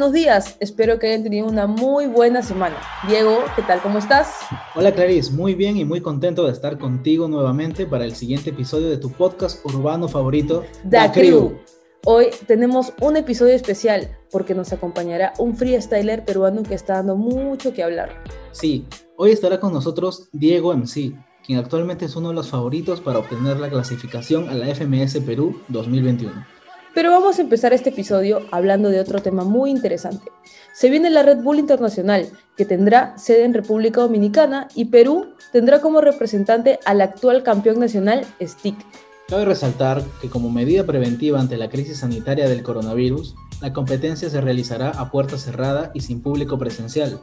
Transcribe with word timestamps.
Buenos 0.00 0.14
días. 0.14 0.56
Espero 0.60 0.98
que 0.98 1.08
hayan 1.08 1.24
tenido 1.24 1.46
una 1.46 1.66
muy 1.66 2.06
buena 2.06 2.42
semana. 2.42 2.74
Diego, 3.06 3.44
¿qué 3.54 3.60
tal? 3.60 3.82
¿Cómo 3.82 3.98
estás? 3.98 4.34
Hola 4.74 4.94
Clarice, 4.94 5.30
muy 5.30 5.54
bien 5.54 5.76
y 5.76 5.84
muy 5.84 6.00
contento 6.00 6.46
de 6.46 6.52
estar 6.52 6.78
contigo 6.78 7.28
nuevamente 7.28 7.84
para 7.84 8.06
el 8.06 8.14
siguiente 8.14 8.48
episodio 8.48 8.88
de 8.88 8.96
tu 8.96 9.12
podcast 9.12 9.62
urbano 9.66 10.08
favorito, 10.08 10.64
Da 10.84 11.12
Crew. 11.12 11.58
Hoy 12.06 12.28
tenemos 12.46 12.94
un 13.02 13.18
episodio 13.18 13.54
especial 13.54 14.16
porque 14.30 14.54
nos 14.54 14.72
acompañará 14.72 15.34
un 15.36 15.54
freestyler 15.54 16.24
peruano 16.24 16.62
que 16.62 16.76
está 16.76 16.94
dando 16.94 17.16
mucho 17.16 17.74
que 17.74 17.82
hablar. 17.82 18.24
Sí, 18.52 18.86
hoy 19.18 19.32
estará 19.32 19.60
con 19.60 19.74
nosotros 19.74 20.30
Diego 20.32 20.74
MC, 20.74 21.12
quien 21.44 21.58
actualmente 21.58 22.06
es 22.06 22.16
uno 22.16 22.30
de 22.30 22.36
los 22.36 22.48
favoritos 22.48 23.02
para 23.02 23.18
obtener 23.18 23.60
la 23.60 23.68
clasificación 23.68 24.48
a 24.48 24.54
la 24.54 24.74
FMS 24.74 25.20
Perú 25.20 25.60
2021. 25.68 26.59
Pero 26.94 27.12
vamos 27.12 27.38
a 27.38 27.42
empezar 27.42 27.72
este 27.72 27.90
episodio 27.90 28.40
hablando 28.50 28.88
de 28.90 28.98
otro 28.98 29.22
tema 29.22 29.44
muy 29.44 29.70
interesante. 29.70 30.30
Se 30.72 30.90
viene 30.90 31.08
la 31.08 31.22
Red 31.22 31.38
Bull 31.38 31.60
Internacional, 31.60 32.28
que 32.56 32.64
tendrá 32.64 33.16
sede 33.16 33.44
en 33.44 33.54
República 33.54 34.00
Dominicana 34.00 34.66
y 34.74 34.86
Perú 34.86 35.28
tendrá 35.52 35.80
como 35.80 36.00
representante 36.00 36.80
al 36.84 37.00
actual 37.00 37.44
campeón 37.44 37.78
nacional, 37.78 38.26
Stick. 38.40 38.76
Cabe 39.28 39.44
resaltar 39.44 40.02
que 40.20 40.28
como 40.28 40.50
medida 40.50 40.84
preventiva 40.84 41.38
ante 41.38 41.56
la 41.56 41.68
crisis 41.68 41.98
sanitaria 41.98 42.48
del 42.48 42.64
coronavirus, 42.64 43.36
la 43.60 43.72
competencia 43.72 44.28
se 44.28 44.40
realizará 44.40 44.90
a 44.90 45.12
puerta 45.12 45.38
cerrada 45.38 45.92
y 45.94 46.00
sin 46.00 46.20
público 46.20 46.58
presencial. 46.58 47.20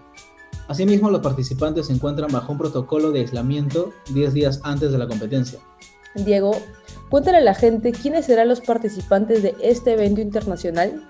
Asimismo, 0.69 1.09
los 1.09 1.21
participantes 1.21 1.87
se 1.87 1.93
encuentran 1.93 2.31
bajo 2.31 2.53
un 2.53 2.57
protocolo 2.57 3.11
de 3.11 3.21
aislamiento 3.21 3.91
10 4.13 4.33
días 4.33 4.61
antes 4.63 4.91
de 4.93 4.97
la 4.97 5.07
competencia. 5.07 5.59
Diego, 6.25 6.55
cuéntale 7.09 7.37
a 7.37 7.41
la 7.41 7.53
gente 7.53 7.91
quiénes 7.91 8.25
serán 8.25 8.49
los 8.49 8.61
participantes 8.61 9.43
de 9.43 9.55
este 9.61 9.93
evento 9.93 10.21
internacional. 10.21 11.07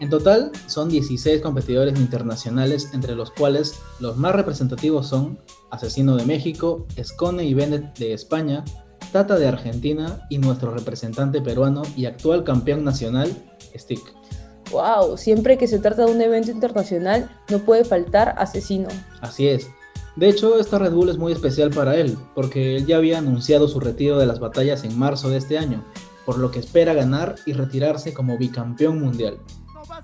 En 0.00 0.10
total, 0.10 0.50
son 0.66 0.88
16 0.88 1.40
competidores 1.40 1.98
internacionales, 1.98 2.90
entre 2.94 3.14
los 3.14 3.30
cuales 3.30 3.74
los 4.00 4.16
más 4.16 4.34
representativos 4.34 5.06
son 5.06 5.38
Asesino 5.70 6.16
de 6.16 6.24
México, 6.24 6.86
Escone 6.96 7.44
y 7.44 7.54
Bennett 7.54 7.96
de 7.98 8.12
España, 8.12 8.64
Tata 9.12 9.38
de 9.38 9.46
Argentina 9.46 10.26
y 10.28 10.38
nuestro 10.38 10.72
representante 10.72 11.40
peruano 11.40 11.82
y 11.96 12.06
actual 12.06 12.42
campeón 12.42 12.84
nacional, 12.84 13.30
Stick. 13.76 14.02
¡Wow! 14.72 15.16
Siempre 15.16 15.56
que 15.56 15.68
se 15.68 15.78
trata 15.78 16.06
de 16.06 16.12
un 16.12 16.20
evento 16.20 16.50
internacional, 16.50 17.30
no 17.48 17.60
puede 17.60 17.84
faltar 17.84 18.34
Asesino. 18.38 18.88
Así 19.20 19.46
es. 19.46 19.68
De 20.16 20.28
hecho, 20.28 20.60
esta 20.60 20.78
Red 20.78 20.92
Bull 20.92 21.08
es 21.08 21.18
muy 21.18 21.32
especial 21.32 21.70
para 21.70 21.96
él, 21.96 22.16
porque 22.34 22.76
él 22.76 22.86
ya 22.86 22.98
había 22.98 23.18
anunciado 23.18 23.66
su 23.66 23.80
retiro 23.80 24.16
de 24.18 24.26
las 24.26 24.38
batallas 24.38 24.84
en 24.84 24.96
marzo 24.96 25.28
de 25.28 25.38
este 25.38 25.58
año, 25.58 25.82
por 26.24 26.38
lo 26.38 26.52
que 26.52 26.60
espera 26.60 26.94
ganar 26.94 27.34
y 27.46 27.52
retirarse 27.52 28.14
como 28.14 28.38
bicampeón 28.38 29.00
mundial. 29.00 29.38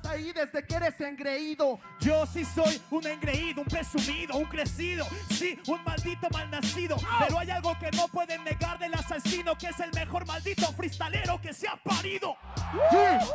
Vas 0.02 0.12
ahí 0.12 0.32
desde 0.32 0.64
que 0.66 0.74
eres 0.74 1.00
engreído. 1.00 1.78
Yo 2.00 2.24
sí 2.26 2.44
soy 2.44 2.80
un 2.90 3.06
engreído, 3.06 3.62
un 3.62 3.66
presumido, 3.66 4.36
un 4.36 4.44
crecido. 4.44 5.04
Sí, 5.30 5.58
un 5.66 5.82
maldito 5.84 6.28
malnacido. 6.32 6.96
Pero 7.20 7.38
hay 7.38 7.50
algo 7.50 7.72
que 7.80 7.90
no 7.96 8.06
pueden 8.08 8.44
negar 8.44 8.78
del 8.78 8.94
asesino, 8.94 9.56
que 9.56 9.68
es 9.68 9.80
el 9.80 9.90
mejor 9.92 10.26
maldito 10.26 10.66
freestalero 10.72 11.40
que 11.40 11.52
se 11.52 11.66
ha 11.68 11.76
parido. 11.82 12.36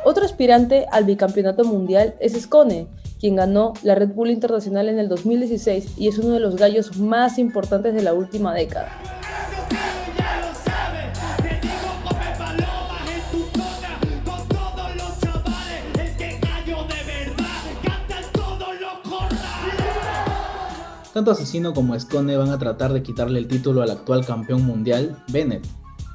Otro 0.04 0.24
aspirante 0.24 0.86
al 0.90 1.04
bicampeonato 1.04 1.64
mundial 1.64 2.14
es 2.20 2.40
Scone, 2.40 2.88
quien 3.20 3.36
ganó 3.36 3.72
la 3.82 3.94
Red 3.94 4.10
Bull 4.10 4.30
Internacional 4.30 4.88
en 4.88 4.98
el 4.98 5.08
2016 5.08 5.98
y 5.98 6.08
es 6.08 6.18
uno 6.18 6.34
de 6.34 6.40
los 6.40 6.56
gallos 6.56 6.96
más 6.96 7.38
importantes 7.38 7.94
de 7.94 8.02
la 8.02 8.14
última 8.14 8.54
década. 8.54 8.90
Tanto 21.16 21.30
Asesino 21.30 21.72
como 21.72 21.94
Escone 21.94 22.36
van 22.36 22.50
a 22.50 22.58
tratar 22.58 22.92
de 22.92 23.02
quitarle 23.02 23.38
el 23.38 23.48
título 23.48 23.80
al 23.80 23.90
actual 23.90 24.26
campeón 24.26 24.66
mundial, 24.66 25.16
Bennett, 25.28 25.66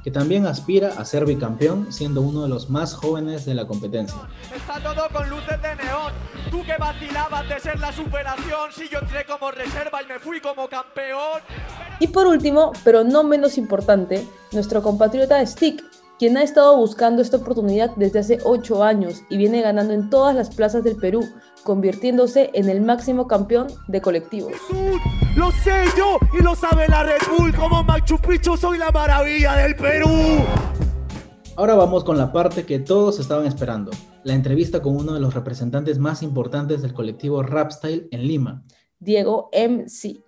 que 0.04 0.12
también 0.12 0.46
aspira 0.46 0.90
a 0.96 1.04
ser 1.04 1.26
bicampeón 1.26 1.92
siendo 1.92 2.20
uno 2.20 2.44
de 2.44 2.48
los 2.48 2.70
más 2.70 2.94
jóvenes 2.94 3.44
de 3.44 3.54
la 3.54 3.66
competencia. 3.66 4.16
Está 4.54 4.80
todo 4.80 5.08
con 5.12 5.28
luces 5.28 5.60
de 5.60 5.74
neón. 5.74 6.12
Tú 6.52 6.62
que 6.64 6.76
vacilabas 6.78 7.48
de 7.48 7.58
ser 7.58 7.80
la 7.80 7.92
superación. 7.92 8.70
Si 8.72 8.88
yo 8.88 9.00
entré 9.00 9.26
como 9.26 9.50
reserva 9.50 10.04
y 10.04 10.06
me 10.06 10.20
fui 10.20 10.40
como 10.40 10.68
campeón. 10.68 11.40
Y 11.98 12.06
por 12.06 12.28
último, 12.28 12.70
pero 12.84 13.02
no 13.02 13.24
menos 13.24 13.58
importante, 13.58 14.24
nuestro 14.52 14.84
compatriota 14.84 15.44
Stick, 15.44 15.82
quien 16.20 16.36
ha 16.36 16.44
estado 16.44 16.76
buscando 16.76 17.22
esta 17.22 17.38
oportunidad 17.38 17.90
desde 17.96 18.20
hace 18.20 18.38
8 18.44 18.84
años 18.84 19.22
y 19.28 19.36
viene 19.36 19.62
ganando 19.62 19.94
en 19.94 20.10
todas 20.10 20.36
las 20.36 20.54
plazas 20.54 20.84
del 20.84 20.94
Perú, 20.94 21.28
convirtiéndose 21.62 22.50
en 22.54 22.68
el 22.68 22.80
máximo 22.80 23.26
campeón 23.26 23.68
de 23.88 24.00
colectivos. 24.00 24.52
Sur, 24.68 25.00
Lo 25.36 25.50
sé 25.50 25.84
yo 25.96 26.18
y 26.38 26.42
lo 26.42 26.54
sabe 26.54 26.88
la 26.88 27.02
Red 27.02 27.22
Bull. 27.36 27.54
Como 27.54 27.82
Machu 27.84 28.18
Picchu 28.18 28.56
soy 28.56 28.78
la 28.78 28.90
maravilla 28.90 29.56
del 29.56 29.76
Perú. 29.76 30.08
Ahora 31.56 31.74
vamos 31.74 32.04
con 32.04 32.16
la 32.16 32.32
parte 32.32 32.64
que 32.64 32.78
todos 32.78 33.20
estaban 33.20 33.46
esperando, 33.46 33.90
la 34.24 34.32
entrevista 34.34 34.80
con 34.80 34.96
uno 34.96 35.12
de 35.12 35.20
los 35.20 35.34
representantes 35.34 35.98
más 35.98 36.22
importantes 36.22 36.80
del 36.80 36.94
colectivo 36.94 37.42
Rapstyle 37.42 38.08
en 38.10 38.26
Lima. 38.26 38.62
Diego 38.98 39.50
MC. 39.52 40.22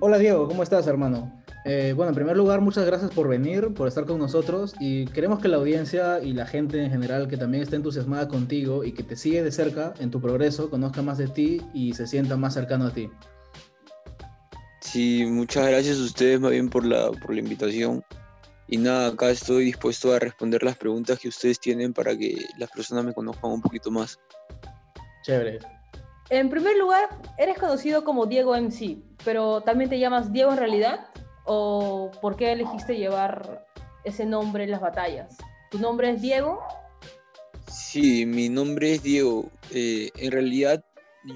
Hola 0.00 0.18
Diego, 0.18 0.48
¿cómo 0.48 0.64
estás 0.64 0.86
hermano? 0.88 1.41
Eh, 1.64 1.92
bueno, 1.94 2.10
en 2.10 2.16
primer 2.16 2.36
lugar, 2.36 2.60
muchas 2.60 2.84
gracias 2.84 3.12
por 3.12 3.28
venir, 3.28 3.72
por 3.74 3.86
estar 3.86 4.04
con 4.04 4.18
nosotros 4.18 4.74
y 4.80 5.06
queremos 5.06 5.38
que 5.38 5.46
la 5.46 5.58
audiencia 5.58 6.20
y 6.20 6.32
la 6.32 6.44
gente 6.44 6.82
en 6.82 6.90
general 6.90 7.28
que 7.28 7.36
también 7.36 7.62
está 7.62 7.76
entusiasmada 7.76 8.26
contigo 8.26 8.82
y 8.82 8.92
que 8.92 9.04
te 9.04 9.16
sigue 9.16 9.44
de 9.44 9.52
cerca 9.52 9.94
en 10.00 10.10
tu 10.10 10.20
progreso, 10.20 10.70
conozca 10.70 11.02
más 11.02 11.18
de 11.18 11.28
ti 11.28 11.62
y 11.72 11.94
se 11.94 12.08
sienta 12.08 12.36
más 12.36 12.54
cercano 12.54 12.86
a 12.86 12.92
ti. 12.92 13.08
Sí, 14.80 15.24
muchas 15.26 15.68
gracias 15.68 15.98
a 15.98 16.02
ustedes 16.02 16.40
más 16.40 16.50
bien 16.50 16.68
por 16.68 16.84
la, 16.84 17.12
por 17.12 17.32
la 17.32 17.40
invitación. 17.40 18.04
Y 18.66 18.78
nada, 18.78 19.08
acá 19.08 19.30
estoy 19.30 19.66
dispuesto 19.66 20.12
a 20.12 20.18
responder 20.18 20.62
las 20.62 20.76
preguntas 20.76 21.18
que 21.18 21.28
ustedes 21.28 21.60
tienen 21.60 21.92
para 21.92 22.16
que 22.16 22.36
las 22.58 22.70
personas 22.70 23.04
me 23.04 23.12
conozcan 23.12 23.52
un 23.52 23.60
poquito 23.60 23.90
más. 23.90 24.18
Chévere. 25.22 25.60
En 26.30 26.48
primer 26.48 26.76
lugar, 26.78 27.10
eres 27.38 27.58
conocido 27.58 28.02
como 28.04 28.26
Diego 28.26 28.56
MC, 28.56 28.96
pero 29.24 29.60
también 29.60 29.90
te 29.90 29.98
llamas 29.98 30.32
Diego 30.32 30.52
en 30.52 30.58
realidad, 30.58 31.06
o 31.44 32.10
por 32.20 32.36
qué 32.36 32.52
elegiste 32.52 32.96
llevar 32.96 33.66
ese 34.04 34.26
nombre 34.26 34.64
en 34.64 34.70
las 34.70 34.80
batallas? 34.80 35.36
¿Tu 35.70 35.78
nombre 35.78 36.10
es 36.10 36.20
Diego? 36.20 36.62
Sí, 37.68 38.26
mi 38.26 38.48
nombre 38.48 38.94
es 38.94 39.02
Diego. 39.02 39.50
Eh, 39.70 40.10
en 40.16 40.32
realidad 40.32 40.84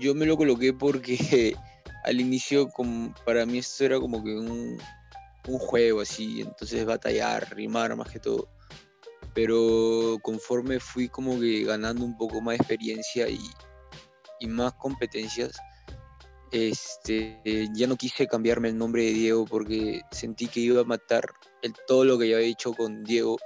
yo 0.00 0.14
me 0.14 0.26
lo 0.26 0.36
coloqué 0.36 0.72
porque 0.72 1.56
al 2.04 2.20
inicio 2.20 2.68
para 3.24 3.46
mí 3.46 3.58
esto 3.58 3.84
era 3.84 3.98
como 3.98 4.22
que 4.22 4.34
un, 4.34 4.78
un 5.48 5.58
juego 5.58 6.00
así, 6.00 6.42
entonces 6.42 6.84
batallar, 6.84 7.54
rimar 7.54 7.94
más 7.96 8.10
que 8.10 8.20
todo. 8.20 8.48
Pero 9.34 10.18
conforme 10.22 10.80
fui 10.80 11.08
como 11.08 11.38
que 11.38 11.64
ganando 11.64 12.04
un 12.04 12.16
poco 12.16 12.40
más 12.40 12.52
de 12.52 12.56
experiencia 12.62 13.28
y, 13.28 13.40
y 14.40 14.46
más 14.46 14.72
competencias, 14.74 15.58
este, 16.52 17.40
ya 17.74 17.86
no 17.86 17.96
quise 17.96 18.26
cambiarme 18.26 18.68
el 18.68 18.78
nombre 18.78 19.04
de 19.04 19.12
Diego 19.12 19.44
porque 19.44 20.02
sentí 20.10 20.46
que 20.46 20.60
iba 20.60 20.80
a 20.80 20.84
matar 20.84 21.24
el, 21.62 21.74
todo 21.86 22.04
lo 22.04 22.18
que 22.18 22.28
ya 22.28 22.36
había 22.36 22.48
hecho 22.48 22.72
con 22.72 23.04
Diego 23.04 23.36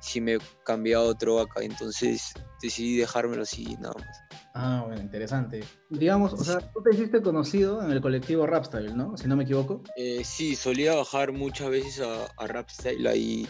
si 0.00 0.20
me 0.20 0.38
cambiaba 0.64 1.04
otro 1.04 1.40
acá. 1.40 1.62
Entonces 1.62 2.32
decidí 2.62 2.96
dejármelo 2.96 3.42
así 3.42 3.76
nada 3.80 3.94
más. 3.98 4.20
Ah, 4.54 4.82
bueno, 4.86 5.00
interesante. 5.00 5.60
Digamos, 5.90 6.32
o 6.32 6.44
sea, 6.44 6.58
tú 6.58 6.82
te 6.82 6.94
hiciste 6.94 7.22
conocido 7.22 7.82
en 7.82 7.92
el 7.92 8.00
colectivo 8.00 8.46
Rapstyle, 8.46 8.96
¿no? 8.96 9.16
Si 9.16 9.28
no 9.28 9.36
me 9.36 9.44
equivoco. 9.44 9.82
Eh, 9.96 10.22
sí, 10.24 10.56
solía 10.56 10.94
bajar 10.94 11.32
muchas 11.32 11.70
veces 11.70 12.00
a, 12.00 12.26
a 12.36 12.46
Rapstyle 12.46 13.06
ahí 13.06 13.48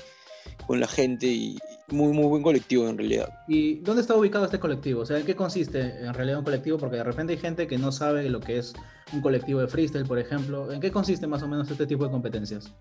con 0.71 0.79
la 0.79 0.87
gente 0.87 1.27
y 1.27 1.59
muy, 1.89 2.13
muy 2.13 2.27
buen 2.27 2.45
colectivo 2.45 2.89
en 2.89 2.97
realidad. 2.97 3.29
¿Y 3.49 3.81
dónde 3.81 4.03
está 4.03 4.15
ubicado 4.15 4.45
este 4.45 4.61
colectivo? 4.61 5.01
O 5.01 5.05
sea, 5.05 5.19
¿en 5.19 5.27
qué 5.27 5.35
consiste 5.35 5.81
en 5.81 6.15
realidad 6.15 6.39
un 6.39 6.45
colectivo? 6.45 6.79
Porque 6.79 6.99
de 6.99 7.03
repente 7.03 7.33
hay 7.33 7.41
gente 7.41 7.67
que 7.67 7.77
no 7.77 7.91
sabe 7.91 8.31
lo 8.31 8.39
que 8.39 8.59
es 8.59 8.73
un 9.13 9.21
colectivo 9.21 9.59
de 9.59 9.67
freestyle, 9.67 10.07
por 10.07 10.21
ejemplo. 10.21 10.71
¿En 10.71 10.81
qué 10.81 10.93
consiste 10.93 11.27
más 11.27 11.43
o 11.43 11.49
menos 11.49 11.69
este 11.69 11.89
tipo 11.89 12.05
de 12.05 12.13
competencias? 12.13 12.73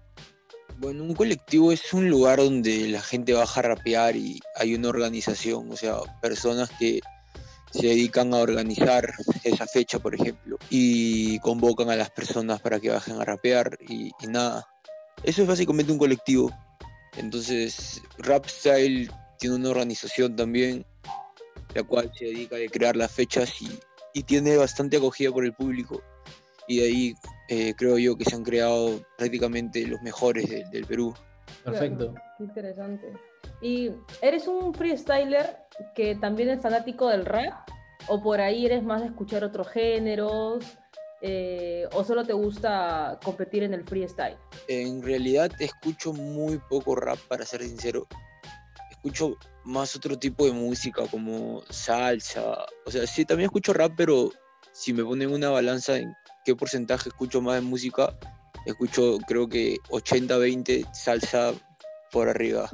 Bueno, 0.77 1.03
un 1.03 1.15
colectivo 1.15 1.71
es 1.71 1.91
un 1.91 2.07
lugar 2.07 2.37
donde 2.37 2.89
la 2.89 3.01
gente 3.01 3.33
baja 3.33 3.59
a 3.59 3.63
rapear 3.63 4.15
y 4.15 4.39
hay 4.55 4.75
una 4.75 4.89
organización, 4.89 5.71
o 5.71 5.75
sea, 5.75 5.95
personas 6.21 6.69
que 6.77 6.99
se 7.71 7.87
dedican 7.87 8.35
a 8.35 8.37
organizar 8.37 9.11
esa 9.43 9.65
fecha, 9.65 9.97
por 9.97 10.13
ejemplo, 10.13 10.59
y 10.69 11.39
convocan 11.39 11.89
a 11.89 11.95
las 11.95 12.11
personas 12.11 12.61
para 12.61 12.79
que 12.79 12.91
bajen 12.91 13.19
a 13.19 13.25
rapear 13.25 13.79
y, 13.87 14.11
y 14.21 14.27
nada. 14.27 14.67
Eso 15.23 15.41
es 15.41 15.47
básicamente 15.47 15.91
un 15.91 15.97
colectivo. 15.97 16.51
Entonces, 17.17 18.01
Rap 18.19 18.45
Style 18.47 19.09
tiene 19.37 19.55
una 19.55 19.69
organización 19.69 20.35
también, 20.35 20.85
la 21.73 21.83
cual 21.83 22.11
se 22.17 22.25
dedica 22.25 22.55
a 22.55 22.71
crear 22.71 22.95
las 22.95 23.11
fechas 23.11 23.61
y, 23.61 23.69
y 24.13 24.23
tiene 24.23 24.57
bastante 24.57 24.97
acogida 24.97 25.31
por 25.31 25.45
el 25.45 25.53
público. 25.53 26.01
Y 26.67 26.77
de 26.79 26.83
ahí 26.85 27.15
eh, 27.49 27.73
creo 27.75 27.97
yo 27.97 28.15
que 28.15 28.25
se 28.25 28.35
han 28.35 28.43
creado 28.43 29.01
prácticamente 29.17 29.85
los 29.87 30.01
mejores 30.01 30.47
de- 30.49 30.65
del 30.71 30.85
Perú. 30.85 31.13
Perfecto. 31.63 32.13
Qué 32.37 32.43
interesante. 32.43 33.13
¿Y 33.61 33.91
eres 34.21 34.47
un 34.47 34.73
freestyler 34.73 35.57
que 35.95 36.15
también 36.15 36.49
es 36.49 36.61
fanático 36.61 37.07
del 37.09 37.25
rap? 37.25 37.67
¿O 38.07 38.21
por 38.21 38.39
ahí 38.39 38.65
eres 38.65 38.83
más 38.83 39.01
de 39.01 39.07
escuchar 39.07 39.43
otros 39.43 39.67
géneros? 39.69 40.63
Eh, 41.21 41.87
¿O 41.93 42.03
solo 42.03 42.23
te 42.23 42.33
gusta 42.33 43.19
competir 43.23 43.63
en 43.63 43.73
el 43.73 43.83
freestyle? 43.83 44.37
En 44.67 45.01
realidad 45.01 45.51
escucho 45.59 46.13
muy 46.13 46.59
poco 46.69 46.95
rap, 46.95 47.19
para 47.27 47.45
ser 47.45 47.61
sincero. 47.63 48.07
Escucho 48.89 49.37
más 49.65 49.95
otro 49.95 50.17
tipo 50.17 50.45
de 50.45 50.51
música 50.51 51.05
como 51.07 51.61
salsa. 51.69 52.65
O 52.85 52.91
sea, 52.91 53.05
sí, 53.05 53.25
también 53.25 53.47
escucho 53.47 53.73
rap, 53.73 53.93
pero 53.97 54.31
si 54.71 54.93
me 54.93 55.03
ponen 55.03 55.31
una 55.31 55.49
balanza 55.49 55.97
en 55.97 56.13
qué 56.45 56.55
porcentaje 56.55 57.09
escucho 57.09 57.41
más 57.41 57.55
de 57.55 57.61
música, 57.61 58.17
escucho 58.65 59.17
creo 59.27 59.47
que 59.47 59.77
80-20 59.89 60.93
salsa 60.93 61.53
por 62.11 62.29
arriba. 62.29 62.69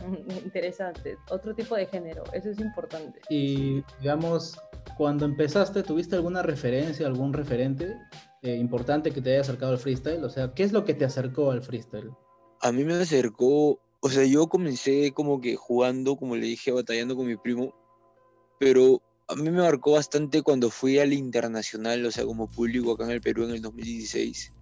Interesante. 0.44 1.16
Otro 1.30 1.54
tipo 1.54 1.76
de 1.76 1.86
género. 1.86 2.24
Eso 2.32 2.50
es 2.50 2.58
importante. 2.58 3.20
Y 3.28 3.82
digamos, 4.00 4.58
cuando 4.96 5.24
empezaste, 5.24 5.82
¿tuviste 5.82 6.16
alguna 6.16 6.42
referencia, 6.42 7.06
algún 7.06 7.32
referente 7.32 7.96
eh, 8.42 8.56
importante 8.56 9.10
que 9.10 9.20
te 9.20 9.32
haya 9.32 9.40
acercado 9.40 9.72
al 9.72 9.78
freestyle? 9.78 10.24
O 10.24 10.30
sea, 10.30 10.54
¿qué 10.54 10.62
es 10.62 10.72
lo 10.72 10.84
que 10.84 10.94
te 10.94 11.04
acercó 11.04 11.50
al 11.50 11.62
freestyle? 11.62 12.10
A 12.60 12.72
mí 12.72 12.84
me 12.84 12.94
acercó, 12.94 13.80
o 14.00 14.08
sea, 14.10 14.24
yo 14.24 14.48
comencé 14.48 15.12
como 15.12 15.40
que 15.40 15.56
jugando, 15.56 16.16
como 16.16 16.36
le 16.36 16.46
dije, 16.46 16.72
batallando 16.72 17.16
con 17.16 17.26
mi 17.26 17.36
primo, 17.36 17.74
pero 18.58 19.00
a 19.28 19.34
mí 19.36 19.42
me 19.44 19.62
marcó 19.62 19.92
bastante 19.92 20.42
cuando 20.42 20.70
fui 20.70 20.98
al 20.98 21.12
internacional, 21.12 22.04
o 22.04 22.10
sea, 22.10 22.24
como 22.24 22.48
público 22.48 22.92
acá 22.92 23.04
en 23.04 23.10
el 23.12 23.20
Perú 23.20 23.44
en 23.44 23.52
el 23.52 23.62
2016. 23.62 24.52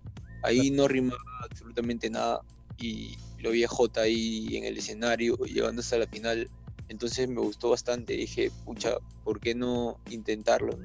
Ahí 0.44 0.70
no 0.70 0.87
rimaba 0.87 1.19
absolutamente 1.43 2.11
nada 2.11 2.43
y 2.76 3.17
lo 3.38 3.50
vi 3.50 3.65
a 3.65 3.69
J 3.69 4.00
ahí 4.00 4.56
en 4.56 4.65
el 4.65 4.76
escenario, 4.79 5.37
llegando 5.38 5.81
hasta 5.81 5.99
la 5.99 6.06
final. 6.06 6.49
Entonces 6.88 7.29
me 7.29 7.40
gustó 7.40 7.70
bastante, 7.70 8.14
dije, 8.14 8.50
pucha, 8.64 8.96
¿por 9.25 9.40
qué 9.40 9.55
no 9.55 9.99
intentarlo? 10.11 10.79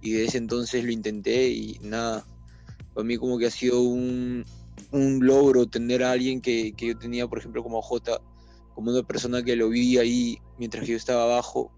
Y, 0.00 0.08
y 0.08 0.12
de 0.12 0.24
ese 0.24 0.38
entonces 0.38 0.84
lo 0.84 0.90
intenté 0.90 1.48
y 1.48 1.78
nada, 1.82 2.26
para 2.94 3.04
mí 3.04 3.16
como 3.16 3.38
que 3.38 3.46
ha 3.46 3.50
sido 3.50 3.80
un, 3.82 4.44
un 4.90 5.24
logro 5.24 5.66
tener 5.66 6.02
a 6.02 6.12
alguien 6.12 6.40
que, 6.40 6.72
que 6.72 6.88
yo 6.88 6.98
tenía, 6.98 7.26
por 7.26 7.38
ejemplo, 7.38 7.62
como 7.62 7.80
J, 7.80 8.20
como 8.74 8.90
una 8.90 9.02
persona 9.02 9.42
que 9.42 9.56
lo 9.56 9.68
vi 9.68 9.98
ahí 9.98 10.38
mientras 10.58 10.86
yo 10.86 10.96
estaba 10.96 11.24
abajo. 11.24 11.72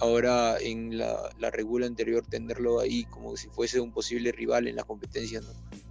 Ahora 0.00 0.58
en 0.60 0.98
la, 0.98 1.30
la 1.38 1.50
regula 1.50 1.86
anterior 1.86 2.26
tenerlo 2.26 2.80
ahí 2.80 3.04
como 3.04 3.36
si 3.36 3.48
fuese 3.48 3.80
un 3.80 3.92
posible 3.92 4.32
rival 4.32 4.66
en 4.66 4.76
la 4.76 4.82
competencia, 4.82 5.40
¿no? 5.40 5.48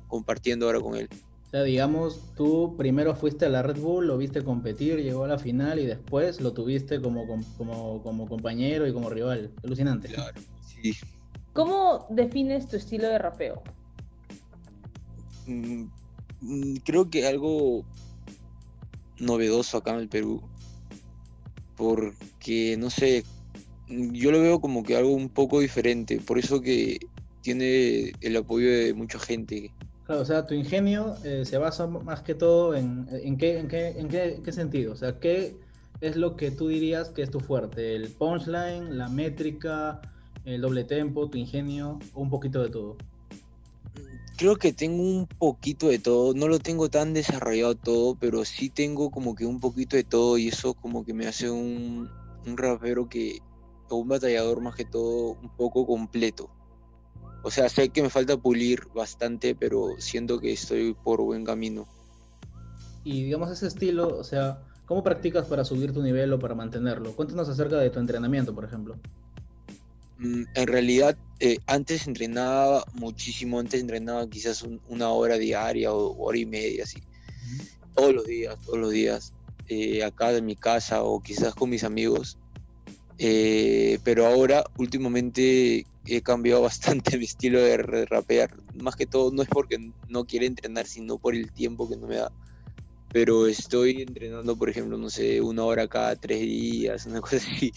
compartiendo 0.08 0.68
ahora 0.68 0.80
con 0.80 0.96
él. 0.96 1.10
O 1.54 1.56
sea, 1.56 1.64
digamos, 1.66 2.20
tú 2.36 2.74
primero 2.80 3.16
fuiste 3.16 3.46
a 3.46 3.50
la 3.50 3.62
Red 3.62 3.78
Bull, 3.78 4.08
lo 4.08 4.18
viste 4.18 4.44
competir, 4.44 5.04
llegó 5.04 5.26
a 5.26 5.28
la 5.28 5.38
final 5.38 5.78
y 5.78 5.86
después 5.86 6.42
lo 6.42 6.52
tuviste 6.52 7.00
como, 7.00 7.28
com- 7.28 7.44
como, 7.60 8.02
como 8.02 8.28
compañero 8.28 8.88
y 8.88 8.92
como 8.92 9.12
rival. 9.12 9.52
Alucinante. 9.64 10.08
Claro, 10.08 10.42
sí. 10.66 10.96
¿Cómo 11.54 12.08
defines 12.10 12.68
tu 12.68 12.78
estilo 12.78 13.08
de 13.08 13.20
rapeo? 13.20 13.62
Mm, 15.46 15.84
mm, 16.42 16.76
creo 16.84 17.08
que 17.12 17.28
algo 17.28 17.86
novedoso 19.20 19.78
acá 19.78 19.92
en 19.94 20.00
el 20.00 20.10
Perú, 20.10 20.42
porque 21.78 22.78
no 22.80 22.90
sé, 22.90 23.26
yo 23.88 24.32
lo 24.32 24.42
veo 24.42 24.60
como 24.60 24.82
que 24.82 24.96
algo 24.96 25.12
un 25.12 25.30
poco 25.30 25.60
diferente, 25.60 26.20
por 26.20 26.40
eso 26.40 26.62
que 26.62 26.98
tiene 27.42 28.12
el 28.22 28.38
apoyo 28.38 28.72
de 28.72 28.96
mucha 28.96 29.20
gente. 29.20 29.72
Claro, 30.06 30.22
o 30.22 30.26
sea, 30.26 30.46
tu 30.46 30.54
ingenio 30.54 31.16
eh, 31.24 31.44
se 31.46 31.58
basa 31.58 31.88
más 31.88 32.22
que 32.22 32.36
todo 32.36 32.76
en, 32.76 33.08
en, 33.12 33.38
qué, 33.38 33.60
en, 33.60 33.70
qué, 33.70 33.88
en 33.88 34.10
qué, 34.10 34.52
sentido. 34.52 34.92
O 34.92 34.96
sea, 34.98 35.18
¿qué 35.20 35.56
es 36.02 36.18
lo 36.18 36.36
que 36.36 36.52
tú 36.52 36.68
dirías 36.68 37.10
que 37.10 37.22
es 37.22 37.32
tu 37.32 37.40
fuerte? 37.40 37.96
¿El 37.96 38.10
punchline, 38.10 38.98
la 38.98 39.08
métrica, 39.08 40.02
el 40.44 40.60
doble 40.60 40.84
tempo, 40.84 41.30
tu 41.30 41.38
ingenio 41.38 42.00
un 42.16 42.30
poquito 42.30 42.62
de 42.62 42.70
todo? 42.70 42.98
Creo 44.36 44.58
que 44.58 44.74
tengo 44.74 45.02
un 45.02 45.26
poquito 45.26 45.88
de 45.88 46.00
todo, 46.00 46.34
no 46.34 46.50
lo 46.50 46.60
tengo 46.60 46.90
tan 46.90 47.14
desarrollado 47.14 47.76
todo, 47.76 48.16
pero 48.16 48.44
sí 48.44 48.70
tengo 48.70 49.10
como 49.10 49.36
que 49.36 49.46
un 49.46 49.62
poquito 49.62 49.96
de 49.96 50.04
todo 50.04 50.38
y 50.38 50.50
eso 50.50 50.74
como 50.74 51.06
que 51.06 51.14
me 51.14 51.28
hace 51.28 51.50
un, 51.50 52.10
un 52.46 52.58
rapero 52.58 53.08
que, 53.08 53.40
o 53.90 53.98
un 53.98 54.10
batallador 54.10 54.60
más 54.60 54.76
que 54.76 54.84
todo, 54.84 55.38
un 55.42 55.50
poco 55.56 55.86
completo. 55.86 56.50
O 57.44 57.52
sea, 57.52 57.68
sé 57.70 57.90
que 57.90 58.02
me 58.02 58.10
falta 58.10 58.38
pulir 58.38 58.88
bastante, 58.94 59.54
pero 59.54 59.96
siento 60.00 60.40
que 60.40 60.54
estoy 60.54 60.96
por 61.04 61.22
buen 61.22 61.44
camino. 61.44 61.86
Y 63.04 63.26
digamos 63.26 63.52
ese 63.52 63.68
estilo, 63.68 64.18
o 64.18 64.24
sea, 64.24 64.64
¿cómo 64.86 65.04
practicas 65.04 65.46
para 65.48 65.66
subir 65.66 65.92
tu 65.92 66.02
nivel 66.02 66.32
o 66.32 66.40
para 66.40 66.56
mantenerlo? 66.56 67.14
Cuéntanos 67.14 67.50
acerca 67.50 67.78
de 67.78 67.90
tu 67.90 68.00
entrenamiento, 68.00 68.56
por 68.56 68.64
ejemplo. 68.64 68.96
Mm, 70.18 70.44
En 70.56 70.68
realidad, 70.68 71.18
eh, 71.42 71.58
antes 71.68 72.08
entrenaba 72.08 72.86
muchísimo, 72.94 73.60
antes 73.60 73.82
entrenaba 73.82 74.26
quizás 74.30 74.64
un- 74.64 74.80
una 74.88 75.10
hora 75.10 75.38
diaria 75.38 75.92
o 75.92 76.16
hora 76.24 76.38
y 76.38 76.46
media, 76.46 76.86
así. 76.86 77.02
Todos 77.94 78.14
los 78.14 78.26
días, 78.26 78.56
todos 78.66 78.80
los 78.80 78.92
días, 78.92 79.34
eh, 79.68 80.02
acá 80.04 80.32
en 80.32 80.46
mi 80.46 80.56
casa 80.56 81.04
o 81.04 81.22
quizás 81.22 81.54
con 81.56 81.70
mis 81.70 81.84
amigos. 81.84 82.38
Eh, 83.18 84.00
pero 84.04 84.26
ahora, 84.26 84.64
últimamente, 84.78 85.86
he 86.06 86.22
cambiado 86.22 86.62
bastante 86.64 87.18
mi 87.18 87.26
estilo 87.26 87.62
de 87.62 87.78
rapear. 87.78 88.52
Más 88.82 88.96
que 88.96 89.06
todo, 89.06 89.32
no 89.32 89.42
es 89.42 89.50
porque 89.50 89.78
no 90.08 90.26
quiera 90.26 90.46
entrenar, 90.46 90.86
sino 90.86 91.18
por 91.18 91.36
el 91.36 91.52
tiempo 91.52 91.90
que 91.90 91.98
no 91.98 92.08
me 92.08 92.18
da. 92.18 92.32
Pero 93.12 93.46
estoy 93.46 94.02
entrenando, 94.02 94.56
por 94.56 94.70
ejemplo, 94.70 94.98
no 94.98 95.10
sé, 95.10 95.40
una 95.40 95.64
hora 95.64 95.88
cada 95.88 96.16
tres 96.16 96.42
días, 96.42 97.06
una 97.06 97.22
cosa 97.22 97.38
así 97.38 97.72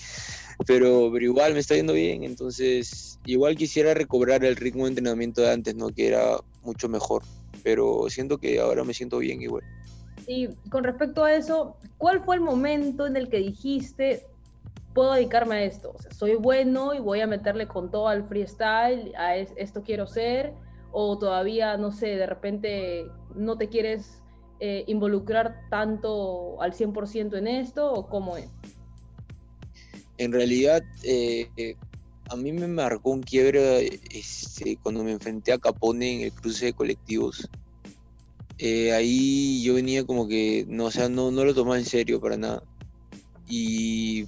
pero, 0.65 1.11
pero 1.13 1.25
igual 1.25 1.53
me 1.53 1.61
está 1.61 1.75
yendo 1.75 1.93
bien, 1.93 2.25
entonces 2.25 3.19
igual 3.27 3.57
quisiera 3.57 3.93
recobrar 3.93 4.45
el 4.45 4.57
ritmo 4.57 4.85
de 4.85 4.91
entrenamiento 4.91 5.43
de 5.43 5.51
antes, 5.51 5.75
¿no? 5.75 5.91
Que 5.91 6.09
era 6.09 6.39
mucho 6.63 6.89
mejor, 6.89 7.23
pero 7.63 8.09
siento 8.09 8.39
que 8.39 8.59
ahora 8.59 8.85
me 8.85 8.95
siento 8.95 9.19
bien 9.19 9.43
igual. 9.43 9.65
Y 10.27 10.49
con 10.71 10.85
respecto 10.85 11.25
a 11.25 11.35
eso, 11.35 11.77
¿cuál 11.99 12.25
fue 12.25 12.37
el 12.37 12.41
momento 12.41 13.07
en 13.07 13.17
el 13.17 13.29
que 13.29 13.39
dijiste, 13.39 14.27
puedo 14.97 15.13
dedicarme 15.13 15.57
a 15.57 15.65
esto? 15.65 15.93
O 15.95 15.99
sea, 15.99 16.11
soy 16.11 16.37
bueno 16.37 16.95
y 16.95 17.01
voy 17.01 17.21
a 17.21 17.27
meterle 17.27 17.69
con 17.69 17.91
todo 17.91 18.09
al 18.09 18.27
freestyle, 18.27 19.15
a 19.15 19.37
es- 19.37 19.53
esto 19.57 19.83
quiero 19.83 20.07
ser, 20.07 20.55
o 20.91 21.19
todavía, 21.19 21.77
no 21.77 21.93
sé, 21.93 22.17
de 22.17 22.27
repente 22.27 23.07
no 23.35 23.59
te 23.59 23.69
quieres 23.69 24.23
eh, 24.59 24.85
involucrar 24.87 25.61
tanto 25.69 26.63
al 26.63 26.73
100% 26.73 27.37
en 27.37 27.47
esto, 27.47 27.93
o 27.93 28.09
cómo 28.09 28.39
es? 28.39 28.49
En 30.17 30.33
realidad, 30.33 30.83
eh, 31.05 31.77
a 32.31 32.37
mí 32.37 32.53
me 32.53 32.67
marcó 32.67 33.11
un 33.11 33.23
quiebre 33.23 34.01
este, 34.11 34.79
cuando 34.83 35.05
me 35.05 35.13
enfrenté 35.13 35.53
a 35.53 35.59
Capone 35.59 36.15
en 36.15 36.21
el 36.23 36.33
cruce 36.33 36.65
de 36.65 36.73
colectivos. 36.73 37.47
Eh, 38.57 38.93
ahí 38.93 39.63
yo 39.63 39.75
venía 39.75 40.07
como 40.07 40.27
que, 40.27 40.65
no, 40.67 40.87
o 40.87 40.91
sea, 40.91 41.11
no, 41.11 41.31
no 41.31 41.45
lo 41.45 41.55
tomaba 41.55 41.77
en 41.79 41.85
serio 41.85 42.19
para 42.19 42.39
nada. 42.39 42.63
Y 43.47 44.25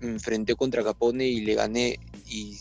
me 0.00 0.12
enfrenté 0.12 0.54
contra 0.54 0.82
Capone 0.82 1.26
y 1.26 1.40
le 1.40 1.54
gané. 1.54 1.98
Y 2.26 2.56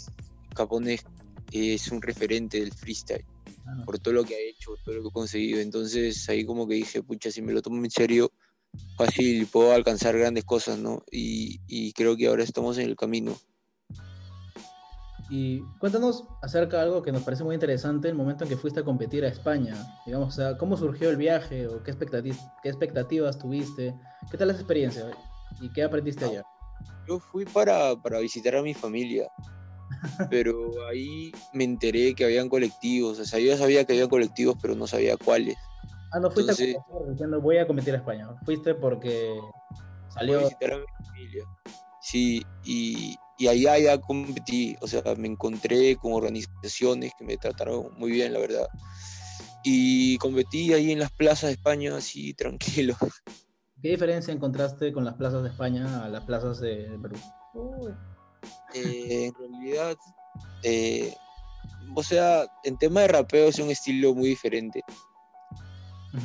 Capone 0.53 0.93
es, 0.95 1.05
es 1.51 1.91
un 1.91 2.01
referente 2.01 2.59
del 2.59 2.71
freestyle. 2.71 3.25
Ah, 3.65 3.83
por 3.85 3.99
todo 3.99 4.13
lo 4.13 4.23
que 4.23 4.35
ha 4.35 4.39
hecho, 4.39 4.71
todo 4.83 4.95
lo 4.95 5.01
que 5.03 5.07
ha 5.09 5.11
conseguido. 5.11 5.59
Entonces 5.59 6.27
ahí 6.29 6.45
como 6.45 6.67
que 6.67 6.75
dije, 6.75 7.01
pucha, 7.01 7.31
si 7.31 7.41
me 7.41 7.53
lo 7.53 7.61
tomo 7.61 7.83
en 7.83 7.91
serio, 7.91 8.31
fácil 8.97 9.47
puedo 9.47 9.73
alcanzar 9.73 10.17
grandes 10.17 10.43
cosas, 10.43 10.77
¿no? 10.77 11.03
Y, 11.11 11.59
y 11.67 11.93
creo 11.93 12.15
que 12.15 12.27
ahora 12.27 12.43
estamos 12.43 12.77
en 12.77 12.89
el 12.89 12.95
camino. 12.95 13.37
Y 15.31 15.61
cuéntanos 15.77 16.23
acerca 16.41 16.77
de 16.77 16.83
algo 16.83 17.03
que 17.03 17.11
nos 17.11 17.21
parece 17.21 17.43
muy 17.43 17.53
interesante, 17.53 18.09
el 18.09 18.15
momento 18.15 18.45
en 18.45 18.49
que 18.49 18.57
fuiste 18.57 18.79
a 18.79 18.83
competir 18.83 19.23
a 19.23 19.27
España. 19.27 19.75
Digamos, 20.03 20.29
o 20.29 20.35
sea, 20.35 20.57
¿cómo 20.57 20.75
surgió 20.75 21.11
el 21.11 21.17
viaje 21.17 21.67
o 21.67 21.83
qué, 21.83 21.93
expectati- 21.93 22.51
qué 22.63 22.69
expectativas 22.69 23.37
tuviste? 23.37 23.93
¿Qué 24.31 24.37
tal 24.37 24.49
esa 24.49 24.59
experiencia? 24.59 25.05
¿Y 25.61 25.71
qué 25.71 25.83
aprendiste 25.83 26.25
allá? 26.25 26.43
Yo 27.09 27.19
fui 27.19 27.43
para, 27.45 27.95
para 27.95 28.19
visitar 28.19 28.55
a 28.55 28.61
mi 28.61 28.73
familia, 28.75 29.27
pero 30.29 30.71
ahí 30.87 31.31
me 31.53 31.63
enteré 31.63 32.13
que 32.13 32.23
habían 32.25 32.47
colectivos, 32.49 33.17
o 33.19 33.25
sea, 33.25 33.39
yo 33.39 33.57
sabía 33.57 33.83
que 33.83 33.93
había 33.93 34.07
colectivos, 34.07 34.55
pero 34.61 34.75
no 34.75 34.85
sabía 34.85 35.17
cuáles. 35.17 35.55
Ah, 36.11 36.19
no 36.19 36.29
fuiste 36.29 36.51
Entonces- 36.51 36.75
a 36.77 37.09
diciendo 37.11 37.41
voy 37.41 37.57
a 37.57 37.65
competir 37.67 37.93
a 37.95 37.97
España. 37.97 38.27
Fuiste 38.45 38.75
porque 38.75 39.39
Fui 39.39 40.07
a 40.07 40.13
salió. 40.13 40.39
visitar 40.41 40.73
a 40.73 40.77
mi 40.77 40.85
familia. 41.05 41.43
Sí, 42.01 42.41
y, 42.63 43.15
y 43.37 43.47
allá 43.47 43.77
ya 43.79 43.97
competí, 43.99 44.75
o 44.81 44.87
sea, 44.87 45.01
me 45.17 45.27
encontré 45.27 45.95
con 45.97 46.13
organizaciones 46.13 47.11
que 47.17 47.25
me 47.25 47.37
trataron 47.37 47.89
muy 47.97 48.11
bien, 48.11 48.33
la 48.33 48.39
verdad. 48.39 48.67
y 49.63 50.17
competí 50.19 50.73
ahí 50.73 50.91
en 50.91 50.99
las 50.99 51.11
plazas 51.11 51.49
de 51.49 51.53
España 51.55 51.95
así 51.97 52.33
tranquilo. 52.37 52.95
¿Qué 53.81 53.89
diferencia 53.89 54.33
encontraste 54.33 54.91
con 54.91 55.05
las 55.05 55.15
plazas 55.15 55.41
de 55.43 55.49
España 55.49 56.03
a 56.03 56.09
las 56.09 56.23
plazas 56.25 56.59
de 56.59 56.97
Perú? 57.01 57.15
Uy, 57.53 57.93
Eh, 58.73 59.27
en 59.27 59.33
realidad, 59.33 59.97
eh, 60.63 61.13
o 61.95 62.03
sea, 62.03 62.45
en 62.63 62.77
tema 62.77 63.01
de 63.01 63.07
rapeo 63.07 63.47
es 63.47 63.59
un 63.59 63.69
estilo 63.69 64.13
muy 64.13 64.29
diferente, 64.29 64.83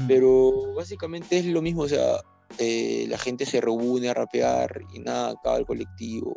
pero 0.09 0.75
básicamente 0.75 1.39
es 1.39 1.47
lo 1.47 1.63
mismo, 1.63 1.83
o 1.83 1.89
sea, 1.89 2.21
eh, 2.59 3.07
la 3.09 3.19
gente 3.19 3.47
se 3.47 3.61
reúne 3.61 4.09
a 4.09 4.15
rapear 4.15 4.83
y 4.93 5.01
nada, 5.01 5.31
acaba 5.31 5.57
el 5.57 5.67
colectivo, 5.67 6.35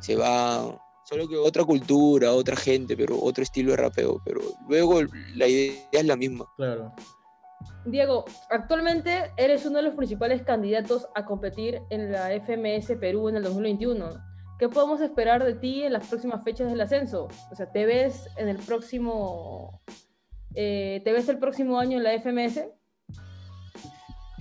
se 0.00 0.16
va, 0.16 0.76
solo 1.04 1.28
que 1.28 1.36
otra 1.36 1.64
cultura, 1.64 2.32
otra 2.32 2.56
gente, 2.56 2.96
pero 2.96 3.18
otro 3.22 3.42
estilo 3.42 3.70
de 3.72 3.76
rapeo, 3.76 4.20
pero 4.24 4.40
luego 4.68 5.02
la 5.36 5.46
idea 5.46 5.86
es 5.92 6.04
la 6.04 6.16
misma. 6.16 6.46
Claro. 6.56 6.92
Diego, 7.84 8.24
actualmente 8.50 9.32
eres 9.36 9.64
uno 9.64 9.78
de 9.78 9.84
los 9.84 9.94
principales 9.94 10.42
candidatos 10.42 11.08
a 11.14 11.24
competir 11.24 11.80
en 11.90 12.12
la 12.12 12.30
FMS 12.30 12.98
Perú 12.98 13.28
en 13.28 13.36
el 13.36 13.42
2021. 13.42 14.22
¿Qué 14.58 14.68
podemos 14.68 15.00
esperar 15.00 15.42
de 15.42 15.54
ti 15.54 15.84
en 15.84 15.94
las 15.94 16.06
próximas 16.06 16.44
fechas 16.44 16.70
del 16.70 16.80
ascenso? 16.80 17.28
O 17.50 17.54
sea, 17.56 17.72
¿te 17.72 17.86
ves 17.86 18.28
en 18.36 18.48
el 18.48 18.58
próximo, 18.58 19.80
eh, 20.54 21.00
te 21.02 21.12
ves 21.12 21.28
el 21.30 21.38
próximo 21.38 21.78
año 21.78 21.96
en 21.96 22.04
la 22.04 22.12
FMS? 22.12 22.64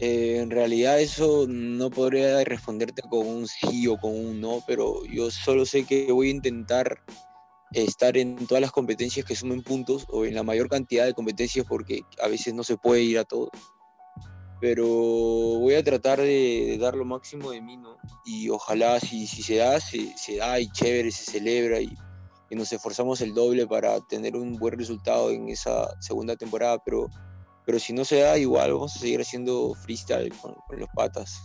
Eh, 0.01 0.39
en 0.39 0.49
realidad 0.49 0.99
eso 0.99 1.45
no 1.47 1.89
podría 1.89 2.43
responderte 2.43 3.01
con 3.01 3.25
un 3.25 3.47
sí 3.47 3.87
o 3.87 3.97
con 3.97 4.13
un 4.13 4.41
no, 4.41 4.61
pero 4.67 5.05
yo 5.05 5.31
solo 5.31 5.65
sé 5.65 5.85
que 5.85 6.11
voy 6.11 6.27
a 6.27 6.31
intentar 6.31 7.01
estar 7.73 8.17
en 8.17 8.47
todas 8.47 8.61
las 8.61 8.71
competencias 8.71 9.25
que 9.25 9.35
sumen 9.35 9.61
puntos 9.61 10.05
o 10.09 10.25
en 10.25 10.35
la 10.35 10.43
mayor 10.43 10.69
cantidad 10.69 11.05
de 11.05 11.13
competencias 11.13 11.65
porque 11.67 12.01
a 12.21 12.27
veces 12.27 12.53
no 12.53 12.63
se 12.63 12.77
puede 12.77 13.01
ir 13.01 13.19
a 13.19 13.25
todo. 13.25 13.49
Pero 14.61 14.85
voy 14.85 15.75
a 15.75 15.83
tratar 15.83 16.19
de, 16.19 16.77
dar 16.79 16.95
lo 16.95 17.05
máximo 17.05 17.51
de 17.51 17.61
mí, 17.61 17.77
¿no? 17.77 17.97
Y 18.25 18.49
ojalá 18.49 18.99
si, 18.99 19.25
si 19.25 19.41
se 19.41 19.55
da, 19.55 19.79
se, 19.79 20.17
se 20.17 20.37
da 20.37 20.59
y 20.59 20.69
chévere, 20.69 21.11
se 21.11 21.31
celebra 21.31 21.79
y, 21.79 21.95
y 22.49 22.55
nos 22.55 22.73
esforzamos 22.73 23.21
el 23.21 23.33
doble 23.33 23.67
para 23.67 23.99
tener 24.01 24.35
un 24.35 24.57
buen 24.57 24.77
resultado 24.77 25.31
en 25.31 25.47
esa 25.49 25.89
segunda 26.01 26.35
temporada, 26.35 26.77
pero 26.83 27.07
pero 27.69 27.77
si 27.77 27.93
no 27.93 28.03
se 28.03 28.21
da, 28.21 28.35
igual 28.35 28.73
vamos 28.73 28.95
a 28.95 28.99
seguir 28.99 29.21
haciendo 29.21 29.75
freestyle 29.75 30.33
con, 30.41 30.55
con 30.55 30.79
los 30.79 30.89
patas, 30.95 31.39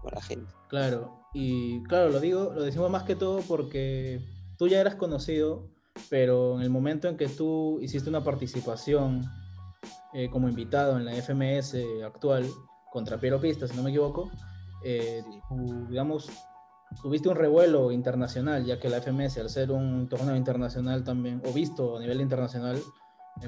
con 0.00 0.10
la 0.14 0.22
gente. 0.22 0.50
Claro, 0.70 1.20
y 1.34 1.82
claro, 1.82 2.08
lo 2.08 2.18
digo, 2.18 2.52
lo 2.54 2.62
decimos 2.62 2.90
más 2.90 3.02
que 3.02 3.14
todo 3.14 3.42
porque 3.42 4.20
tú 4.60 4.68
ya 4.68 4.78
eras 4.78 4.96
conocido, 4.96 5.70
pero 6.10 6.56
en 6.56 6.60
el 6.60 6.68
momento 6.68 7.08
en 7.08 7.16
que 7.16 7.28
tú 7.28 7.78
hiciste 7.80 8.10
una 8.10 8.22
participación 8.22 9.24
eh, 10.12 10.28
como 10.28 10.50
invitado 10.50 10.98
en 10.98 11.06
la 11.06 11.14
FMS 11.14 11.76
actual 12.04 12.46
contra 12.92 13.18
Piero 13.18 13.40
Pista, 13.40 13.66
si 13.66 13.74
no 13.74 13.82
me 13.82 13.88
equivoco, 13.88 14.30
eh, 14.84 15.22
tú, 15.48 15.86
digamos, 15.88 16.28
tuviste 17.00 17.30
un 17.30 17.36
revuelo 17.36 17.90
internacional, 17.90 18.66
ya 18.66 18.78
que 18.78 18.90
la 18.90 19.00
FMS, 19.00 19.38
al 19.38 19.48
ser 19.48 19.70
un 19.70 20.10
torneo 20.10 20.36
internacional 20.36 21.04
también, 21.04 21.40
o 21.46 21.54
visto 21.54 21.96
a 21.96 22.00
nivel 22.00 22.20
internacional, 22.20 22.78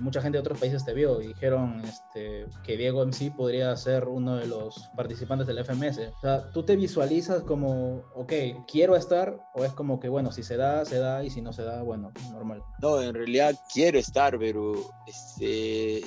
mucha 0.01 0.23
gente 0.23 0.37
de 0.37 0.41
otros 0.41 0.59
países 0.59 0.85
te 0.85 0.95
vio 0.95 1.21
y 1.21 1.29
dijeron 1.29 1.83
este, 1.85 2.47
que 2.65 2.77
Diego 2.77 3.05
MC 3.05 3.35
podría 3.37 3.77
ser 3.77 4.09
uno 4.09 4.37
de 4.37 4.47
los 4.47 4.89
participantes 4.97 5.47
del 5.47 5.65
FMS. 5.65 5.99
O 6.17 6.21
sea, 6.21 6.51
¿tú 6.53 6.65
te 6.65 6.77
visualizas 6.77 7.43
como, 7.43 8.03
ok, 8.15 8.33
quiero 8.71 8.97
estar? 8.97 9.39
¿O 9.55 9.65
es 9.65 9.73
como 9.73 10.01
que, 10.01 10.09
bueno, 10.09 10.33
si 10.33 10.43
se 10.43 10.57
da, 10.57 10.85
se 10.85 10.99
da, 10.99 11.23
y 11.25 11.31
si 11.31 11.43
no 11.43 11.53
se 11.53 11.63
da, 11.63 11.83
bueno, 11.83 12.13
normal? 12.33 12.63
No, 12.81 13.03
en 13.03 13.15
realidad 13.15 13.55
quiero 13.73 13.99
estar, 13.99 14.39
pero 14.39 14.73
este, 15.07 16.03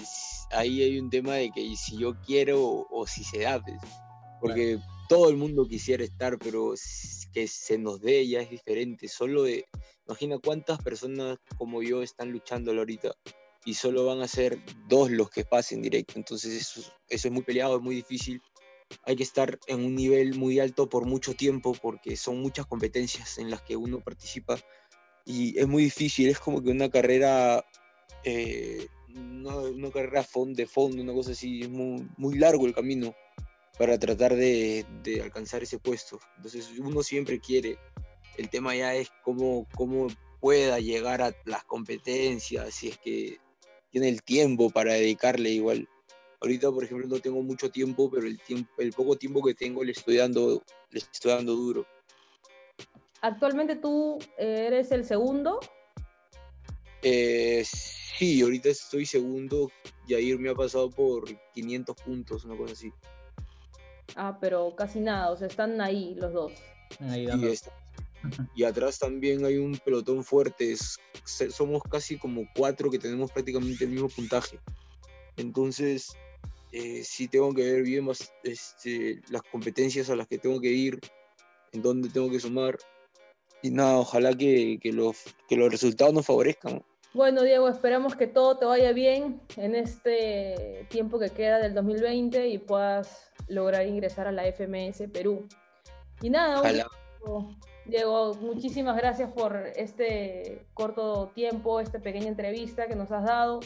ahí 0.51 0.81
hay 0.81 0.99
un 0.99 1.09
tema 1.09 1.35
de 1.35 1.51
que 1.51 1.75
si 1.75 1.97
yo 1.97 2.19
quiero 2.21 2.87
o, 2.89 3.05
si 3.05 3.23
se 3.23 3.41
da, 3.41 3.61
pues, 3.61 3.77
porque 4.39 4.79
todo 5.07 5.29
el 5.29 5.37
mundo 5.37 5.67
quisiera 5.67 6.03
estar, 6.03 6.37
pero 6.39 6.73
que 7.33 7.47
se 7.47 7.77
nos 7.77 8.01
dé 8.01 8.27
ya 8.27 8.39
es 8.39 8.49
diferente. 8.49 9.07
Solo 9.07 9.43
de, 9.43 9.65
imagina 10.07 10.39
cuántas 10.39 10.81
personas 10.81 11.37
como 11.57 11.83
yo 11.83 12.01
están 12.01 12.31
luchando 12.31 12.71
ahorita 12.71 13.11
y 13.65 13.73
solo 13.73 14.05
van 14.05 14.21
a 14.21 14.27
ser 14.27 14.59
dos 14.87 15.09
los 15.09 15.29
que 15.29 15.43
pasen 15.43 15.81
directo. 15.81 16.13
Entonces 16.15 16.53
eso, 16.53 16.79
es- 16.81 16.91
eso 17.09 17.27
es 17.27 17.33
muy 17.33 17.43
peleado, 17.43 17.77
es 17.77 17.81
muy 17.81 17.95
difícil. 17.95 18.41
Hay 19.03 19.15
que 19.15 19.23
estar 19.23 19.57
en 19.67 19.83
un 19.83 19.95
nivel 19.95 20.35
muy 20.35 20.59
alto 20.59 20.87
por 20.87 21.05
mucho 21.05 21.33
tiempo 21.33 21.73
porque 21.81 22.15
son 22.15 22.39
muchas 22.39 22.67
competencias 22.67 23.37
en 23.39 23.49
las 23.49 23.61
que 23.63 23.75
uno 23.75 23.99
participa 23.99 24.59
y 25.25 25.57
es 25.57 25.67
muy 25.67 25.85
difícil, 25.85 26.29
es 26.29 26.37
como 26.39 26.61
que 26.61 26.69
una 26.69 26.89
carrera, 26.89 27.65
eh, 28.23 28.87
una, 29.15 29.55
una 29.57 29.89
carrera 29.89 30.23
de 30.35 30.67
fondo, 30.67 31.01
una 31.01 31.13
cosa 31.13 31.31
así, 31.31 31.61
es 31.63 31.69
muy, 31.69 32.07
muy 32.17 32.37
largo 32.37 32.67
el 32.67 32.75
camino 32.75 33.15
para 33.79 33.97
tratar 33.97 34.35
de, 34.35 34.85
de 35.03 35.21
alcanzar 35.23 35.63
ese 35.63 35.79
puesto. 35.79 36.19
Entonces 36.37 36.69
uno 36.77 37.01
siempre 37.01 37.39
quiere, 37.39 37.79
el 38.37 38.49
tema 38.49 38.75
ya 38.75 38.93
es 38.93 39.09
cómo, 39.23 39.67
cómo 39.73 40.07
pueda 40.39 40.79
llegar 40.79 41.23
a 41.23 41.35
las 41.45 41.63
competencias, 41.63 42.71
si 42.75 42.89
es 42.89 42.97
que 42.99 43.39
tiene 43.95 44.09
el 44.09 44.23
tiempo 44.23 44.69
para 44.69 44.91
dedicarle 44.91 45.51
igual. 45.51 45.87
Ahorita, 46.41 46.69
por 46.69 46.83
ejemplo, 46.83 47.07
no 47.07 47.17
tengo 47.21 47.41
mucho 47.41 47.71
tiempo, 47.71 48.11
pero 48.11 48.27
el, 48.27 48.37
tiempo, 48.41 48.69
el 48.79 48.91
poco 48.91 49.15
tiempo 49.15 49.41
que 49.41 49.53
tengo 49.53 49.85
le 49.85 49.93
estoy 49.93 50.17
dando, 50.17 50.61
le 50.91 50.99
estoy 50.99 51.31
dando 51.31 51.55
duro. 51.55 51.85
Actualmente 53.21 53.77
tú 53.77 54.19
eres 54.37 54.91
el 54.91 55.05
segundo. 55.05 55.61
Eh, 57.03 57.63
sí, 57.65 58.41
ahorita 58.41 58.67
estoy 58.67 59.05
segundo. 59.05 59.71
Yair 60.09 60.39
me 60.39 60.49
ha 60.49 60.55
pasado 60.55 60.89
por 60.89 61.23
500 61.53 61.95
puntos, 61.95 62.43
una 62.43 62.57
cosa 62.57 62.73
así. 62.73 62.91
Ah, 64.17 64.37
pero 64.41 64.75
casi 64.75 64.99
nada, 64.99 65.31
o 65.31 65.37
sea, 65.37 65.47
están 65.47 65.79
ahí 65.79 66.15
los 66.15 66.33
dos. 66.33 66.51
Ahí 66.99 67.29
Y, 67.33 67.45
está- 67.45 67.71
y 68.55 68.63
atrás 68.63 68.99
también 68.99 69.45
hay 69.45 69.57
un 69.57 69.77
pelotón 69.77 70.23
fuerte. 70.23 70.71
es- 70.71 70.99
somos 71.51 71.81
casi 71.83 72.17
como 72.17 72.47
cuatro 72.55 72.89
que 72.89 72.99
tenemos 72.99 73.31
prácticamente 73.31 73.83
el 73.85 73.91
mismo 73.91 74.09
puntaje. 74.09 74.59
Entonces, 75.37 76.15
eh, 76.71 77.03
sí 77.03 77.27
tengo 77.27 77.53
que 77.53 77.63
ver 77.63 77.83
bien 77.83 78.05
más, 78.05 78.31
este, 78.43 79.21
las 79.29 79.41
competencias 79.43 80.09
a 80.09 80.15
las 80.15 80.27
que 80.27 80.37
tengo 80.37 80.59
que 80.61 80.69
ir, 80.71 80.99
en 81.71 81.81
dónde 81.81 82.09
tengo 82.09 82.29
que 82.29 82.39
sumar. 82.39 82.77
Y 83.61 83.71
nada, 83.71 83.97
ojalá 83.97 84.33
que, 84.33 84.77
que 84.81 84.91
los, 84.93 85.23
que 85.49 85.55
los 85.57 85.71
resultados 85.71 86.13
nos 86.13 86.25
favorezcan. 86.25 86.83
Bueno, 87.13 87.43
Diego, 87.43 87.69
esperamos 87.69 88.15
que 88.15 88.27
todo 88.27 88.57
te 88.57 88.65
vaya 88.65 88.91
bien 88.91 89.41
en 89.55 89.73
este 89.73 90.85
tiempo 90.89 91.17
que 91.17 91.29
queda 91.29 91.59
del 91.59 91.73
2020 91.73 92.49
y 92.49 92.57
puedas 92.57 93.31
lograr 93.47 93.87
ingresar 93.87 94.27
a 94.27 94.31
la 94.33 94.45
FMS 94.45 95.07
Perú. 95.07 95.47
Y 96.21 96.29
nada, 96.29 96.59
Ojalá. 96.59 96.87
Diego, 97.85 98.33
muchísimas 98.41 98.97
gracias 98.97 99.31
por 99.31 99.55
este 99.75 100.65
corto 100.73 101.31
tiempo, 101.35 101.79
esta 101.79 101.99
pequeña 101.99 102.27
entrevista 102.27 102.87
que 102.87 102.95
nos 102.95 103.11
has 103.11 103.25
dado. 103.25 103.59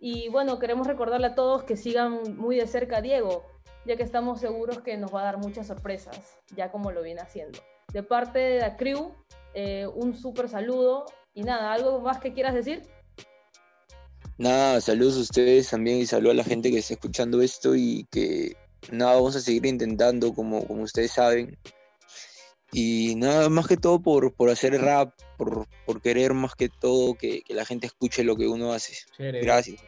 Y 0.00 0.28
bueno, 0.30 0.58
queremos 0.58 0.86
recordarle 0.86 1.28
a 1.28 1.34
todos 1.34 1.62
que 1.62 1.76
sigan 1.76 2.36
muy 2.36 2.56
de 2.56 2.66
cerca 2.66 2.98
a 2.98 3.02
Diego, 3.02 3.44
ya 3.86 3.96
que 3.96 4.02
estamos 4.02 4.40
seguros 4.40 4.80
que 4.80 4.96
nos 4.96 5.14
va 5.14 5.20
a 5.20 5.24
dar 5.24 5.38
muchas 5.38 5.68
sorpresas, 5.68 6.38
ya 6.56 6.72
como 6.72 6.90
lo 6.90 7.02
viene 7.02 7.20
haciendo. 7.20 7.60
De 7.92 8.02
parte 8.02 8.38
de 8.38 8.60
la 8.60 8.76
crew, 8.76 9.14
eh, 9.54 9.86
un 9.86 10.16
súper 10.16 10.48
saludo. 10.48 11.06
Y 11.32 11.42
nada, 11.42 11.72
¿algo 11.72 12.00
más 12.00 12.18
que 12.18 12.32
quieras 12.32 12.54
decir? 12.54 12.82
Nada, 14.38 14.80
saludos 14.80 15.18
a 15.18 15.20
ustedes 15.20 15.70
también 15.70 15.98
y 15.98 16.06
saludos 16.06 16.32
a 16.32 16.38
la 16.38 16.44
gente 16.44 16.70
que 16.70 16.78
está 16.78 16.94
escuchando 16.94 17.42
esto 17.42 17.76
y 17.76 18.06
que 18.10 18.56
nada, 18.90 19.14
vamos 19.14 19.36
a 19.36 19.40
seguir 19.40 19.66
intentando 19.66 20.32
como, 20.32 20.66
como 20.66 20.82
ustedes 20.82 21.12
saben. 21.12 21.56
Y 22.72 23.14
nada, 23.16 23.48
más 23.48 23.66
que 23.66 23.76
todo 23.76 24.00
por, 24.00 24.32
por 24.32 24.48
hacer 24.48 24.80
rap, 24.80 25.12
por, 25.36 25.66
por 25.86 26.00
querer 26.00 26.34
más 26.34 26.54
que 26.54 26.68
todo 26.68 27.14
que, 27.14 27.42
que 27.42 27.54
la 27.54 27.64
gente 27.64 27.86
escuche 27.86 28.22
lo 28.22 28.36
que 28.36 28.46
uno 28.46 28.72
hace. 28.72 28.94
Chévere. 29.16 29.40
Gracias. 29.40 29.82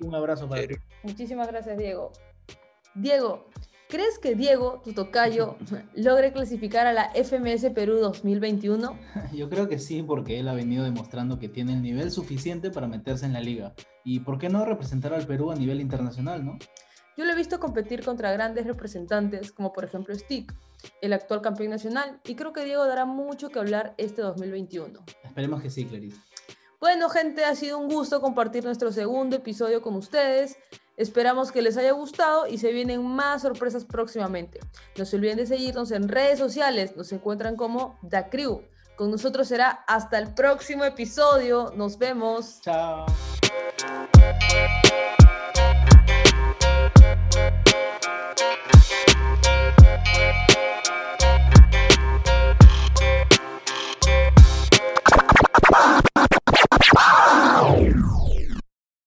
Un 0.00 0.14
abrazo 0.14 0.48
para 0.48 0.66
ti. 0.66 0.74
Muchísimas 1.02 1.48
gracias, 1.48 1.76
Diego. 1.76 2.12
Diego, 2.94 3.46
¿crees 3.88 4.18
que 4.18 4.34
Diego, 4.34 4.80
tu 4.84 4.92
tocayo, 4.92 5.56
logre 5.94 6.32
clasificar 6.32 6.86
a 6.86 6.92
la 6.92 7.12
FMS 7.12 7.70
Perú 7.74 7.98
2021? 7.98 8.98
Yo 9.34 9.50
creo 9.50 9.68
que 9.68 9.78
sí, 9.78 10.02
porque 10.02 10.38
él 10.40 10.48
ha 10.48 10.54
venido 10.54 10.84
demostrando 10.84 11.38
que 11.38 11.48
tiene 11.48 11.74
el 11.74 11.82
nivel 11.82 12.10
suficiente 12.10 12.70
para 12.70 12.86
meterse 12.86 13.26
en 13.26 13.32
la 13.32 13.40
liga. 13.40 13.74
Y 14.04 14.20
por 14.20 14.38
qué 14.38 14.48
no 14.48 14.64
representar 14.64 15.12
al 15.12 15.26
Perú 15.26 15.50
a 15.50 15.56
nivel 15.56 15.80
internacional, 15.80 16.44
¿no? 16.44 16.58
Yo 17.16 17.24
lo 17.24 17.32
he 17.32 17.36
visto 17.36 17.60
competir 17.60 18.04
contra 18.04 18.32
grandes 18.32 18.66
representantes, 18.66 19.52
como 19.52 19.72
por 19.72 19.84
ejemplo 19.84 20.14
Stick, 20.14 20.52
el 21.00 21.12
actual 21.12 21.40
campeón 21.40 21.70
nacional, 21.70 22.20
y 22.24 22.34
creo 22.34 22.52
que 22.52 22.64
Diego 22.64 22.86
dará 22.86 23.04
mucho 23.04 23.50
que 23.50 23.58
hablar 23.58 23.94
este 23.98 24.22
2021. 24.22 25.00
Esperemos 25.22 25.62
que 25.62 25.70
sí, 25.70 25.84
Clarice. 25.84 26.20
Bueno, 26.80 27.08
gente, 27.08 27.44
ha 27.44 27.54
sido 27.54 27.78
un 27.78 27.88
gusto 27.88 28.20
compartir 28.20 28.64
nuestro 28.64 28.92
segundo 28.92 29.36
episodio 29.36 29.80
con 29.80 29.94
ustedes. 29.94 30.58
Esperamos 30.96 31.50
que 31.50 31.62
les 31.62 31.76
haya 31.76 31.92
gustado 31.92 32.46
y 32.46 32.58
se 32.58 32.72
vienen 32.72 33.04
más 33.04 33.42
sorpresas 33.42 33.84
próximamente. 33.84 34.60
No 34.98 35.04
se 35.04 35.16
olviden 35.16 35.38
de 35.38 35.46
seguirnos 35.46 35.90
en 35.92 36.08
redes 36.08 36.38
sociales. 36.38 36.96
Nos 36.96 37.10
encuentran 37.12 37.56
como 37.56 37.98
The 38.08 38.28
Crew. 38.30 38.62
Con 38.96 39.10
nosotros 39.10 39.48
será 39.48 39.70
hasta 39.88 40.18
el 40.18 40.34
próximo 40.34 40.84
episodio. 40.84 41.72
Nos 41.74 41.98
vemos. 41.98 42.60
Chao. 42.60 43.06